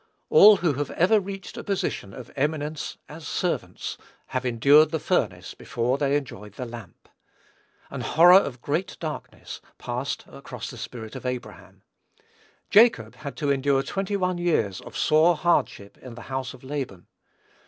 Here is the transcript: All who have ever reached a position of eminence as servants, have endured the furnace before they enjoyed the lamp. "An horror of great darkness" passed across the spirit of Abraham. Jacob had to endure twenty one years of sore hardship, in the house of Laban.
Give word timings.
All 0.31 0.55
who 0.55 0.73
have 0.73 0.89
ever 0.89 1.19
reached 1.19 1.57
a 1.57 1.63
position 1.63 2.11
of 2.11 2.31
eminence 2.35 2.97
as 3.07 3.27
servants, 3.27 3.99
have 4.29 4.47
endured 4.47 4.89
the 4.89 4.99
furnace 4.99 5.53
before 5.53 5.99
they 5.99 6.15
enjoyed 6.17 6.53
the 6.53 6.65
lamp. 6.65 7.07
"An 7.91 8.01
horror 8.01 8.39
of 8.39 8.63
great 8.63 8.97
darkness" 8.99 9.61
passed 9.77 10.25
across 10.27 10.71
the 10.71 10.77
spirit 10.79 11.15
of 11.15 11.23
Abraham. 11.27 11.83
Jacob 12.71 13.13
had 13.17 13.37
to 13.37 13.51
endure 13.51 13.83
twenty 13.83 14.17
one 14.17 14.39
years 14.39 14.81
of 14.81 14.97
sore 14.97 15.35
hardship, 15.35 15.99
in 15.99 16.15
the 16.15 16.21
house 16.33 16.55
of 16.55 16.63
Laban. 16.63 17.05